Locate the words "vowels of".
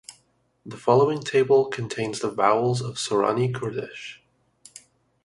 2.31-2.95